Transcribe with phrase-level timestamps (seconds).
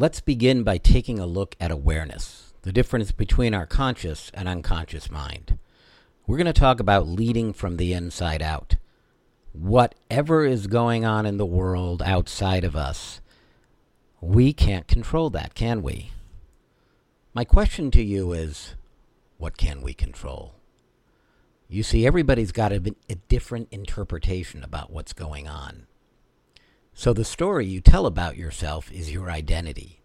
[0.00, 5.10] Let's begin by taking a look at awareness, the difference between our conscious and unconscious
[5.10, 5.58] mind.
[6.26, 8.76] We're going to talk about leading from the inside out.
[9.52, 13.20] Whatever is going on in the world outside of us,
[14.22, 16.12] we can't control that, can we?
[17.34, 18.76] My question to you is
[19.36, 20.54] what can we control?
[21.68, 25.88] You see, everybody's got a, a, different interpretation about what's going on.
[26.94, 30.00] So the story you tell about yourself is your identity.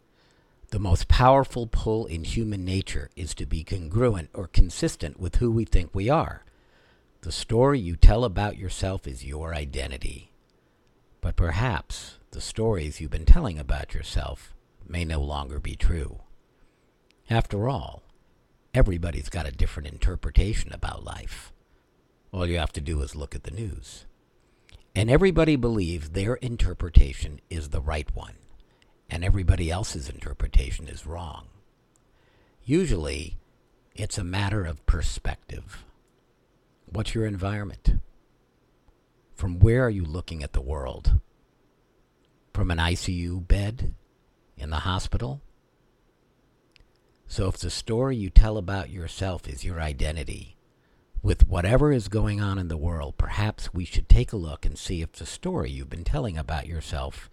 [0.71, 5.51] The most powerful pull in human nature is to be congruent or consistent with who
[5.51, 6.43] we think we are.
[7.21, 10.31] The story you tell about yourself is your identity.
[11.21, 14.53] But perhaps the stories you've been telling about yourself
[14.87, 16.19] may no longer be true.
[17.29, 18.03] After all,
[18.73, 21.51] everybody's got a different interpretation about life.
[22.31, 24.05] All you have to do is look at the news.
[24.95, 28.35] And everybody believes their interpretation is the right one,
[29.09, 31.47] and everybody else's interpretation is wrong.
[32.63, 33.37] Usually,
[33.93, 35.83] it's a matter of perspective.
[36.85, 37.99] What's your environment?
[39.33, 41.19] From where are you looking at the world?
[42.53, 43.93] From an ICU bed
[44.55, 45.41] in the hospital?
[47.27, 50.54] So if the story you tell about yourself is your identity,
[51.25, 54.77] with whatever is going on in the world, perhaps we should take a look and
[54.77, 57.31] see if the story you've been telling about yourself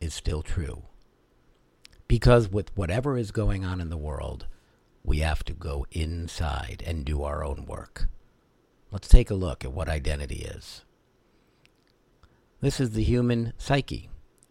[0.00, 0.84] is still true.
[2.06, 4.46] Because with whatever is going on in the world,
[5.02, 8.06] we have to go inside and do our own work.
[8.92, 10.84] Let's take a look at what identity is.
[12.60, 14.08] This is the human psyche.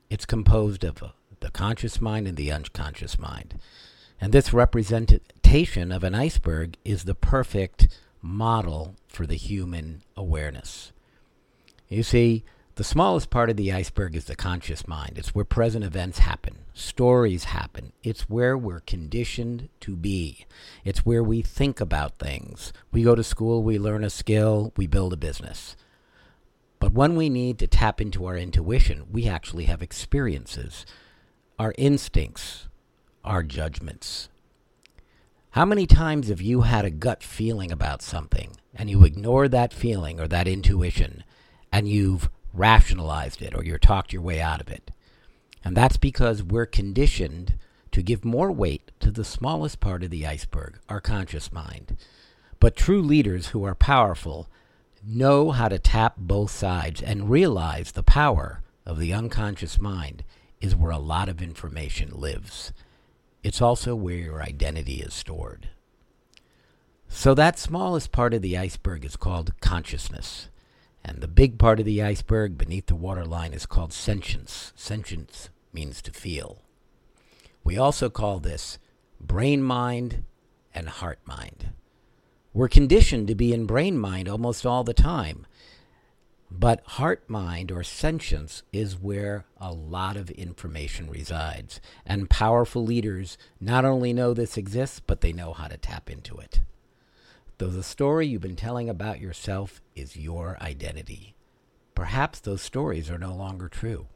[0.09, 1.07] It's composed of uh,
[1.39, 3.61] the conscious mind and the unconscious mind.
[4.19, 7.87] And this representation of an iceberg is the perfect
[8.27, 10.91] model for the human awareness.
[11.87, 12.43] You see,
[12.75, 15.13] the smallest part of the iceberg is the conscious mind.
[15.17, 17.93] It's where present events happen, stories happen.
[18.03, 20.45] It's where we're conditioned to be.
[20.83, 22.73] It's where we think about things.
[22.91, 25.75] We go to school, we learn a skill, we build a business.
[26.79, 30.85] But when we need to tap into our intuition, we actually have experiences,
[31.57, 32.67] our instincts,
[33.23, 34.29] our judgments,
[35.51, 39.73] how many times have you had a gut feeling about something and you ignored that
[39.73, 41.23] feeling or that intuition
[41.71, 44.91] and you've rationalized it or you're talked your way out of it?
[45.63, 47.55] And that's because we're conditioned
[47.91, 51.97] to give more weight to the smallest part of the iceberg, our conscious mind.
[52.59, 54.47] But true leaders who are powerful
[55.03, 60.23] know how to tap both sides and realize the power of the unconscious mind
[60.61, 62.71] is where a lot of information lives.
[63.47, 65.69] It's also where your identity is stored.
[67.07, 70.49] So that smallest part of the iceberg is called consciousness.
[71.01, 74.73] And the big part of the iceberg beneath the waterline is called sentience.
[74.75, 76.61] Sentience means to feel.
[77.63, 78.79] We also call this
[79.17, 80.23] brain mind
[80.75, 81.69] and heart mind.
[82.53, 85.47] We're conditioned to be in brain mind almost all the time.
[86.49, 91.81] But heart mind or sentience is where a lot of information resides.
[92.05, 96.37] And powerful leaders not only know this exists, but they know how to tap into
[96.37, 96.61] it.
[97.57, 101.35] Though the story you've been telling about yourself is your identity,
[101.95, 104.07] perhaps those stories are no longer true.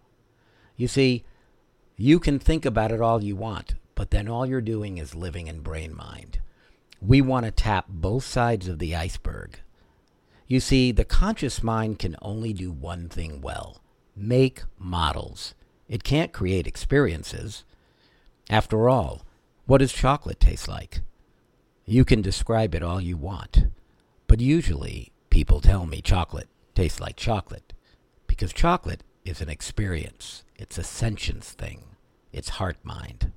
[0.78, 1.26] You see,
[1.98, 5.48] you can think about it all you want, but then all you're doing is living
[5.48, 6.40] in brain mind.
[7.02, 9.60] We want to tap both sides of the iceberg
[10.52, 13.78] you see, the conscious mind can only do one thing well
[14.14, 15.56] make models.
[15.88, 17.64] It can't create experiences.
[18.50, 19.22] After all,
[19.66, 21.00] what does chocolate taste like?
[21.86, 23.68] You can describe it all you want,
[24.28, 27.72] but usually people tell me chocolate tastes like chocolate
[28.28, 30.44] because chocolate is an experience.
[30.58, 31.84] It's a sentience thing.
[32.34, 33.32] It's heart mind.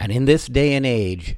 [0.00, 1.36] And in this day and age,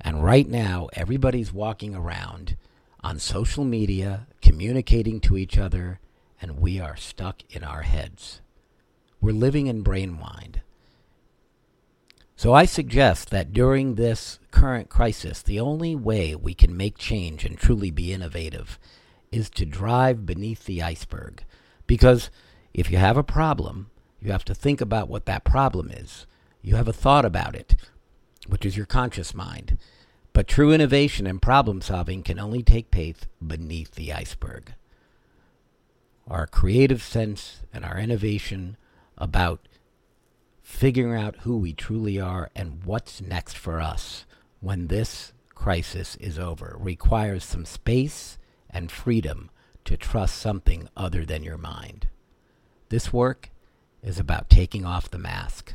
[0.00, 2.56] and right now, everybody's walking around
[3.02, 5.98] on social media, communicating to each other,
[6.40, 8.40] and we are stuck in our heads.
[9.20, 10.60] We're living in brain mind.
[12.36, 17.44] So I suggest that during this current crisis, the only way we can make change
[17.44, 18.78] and truly be innovative
[19.32, 21.42] is to drive beneath the iceberg.
[21.88, 22.30] Because
[22.72, 23.90] if you have a problem,
[24.20, 26.28] you have to think about what that problem is.
[26.62, 27.74] You have a thought about it,
[28.46, 29.78] which is your conscious mind.
[30.34, 34.74] But true innovation and problem solving can only take place beneath the iceberg.
[36.26, 38.76] Our creative sense and our innovation
[39.16, 39.68] about
[40.60, 44.26] figuring out who we truly are and what's next for us
[44.58, 48.36] when this crisis is over requires some space
[48.68, 49.50] and freedom
[49.84, 52.08] to trust something other than your mind.
[52.88, 53.50] This work
[54.02, 55.74] is about taking off the mask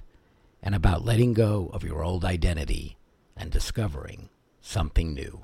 [0.62, 2.98] and about letting go of your old identity
[3.38, 4.28] and discovering
[4.62, 5.42] something new.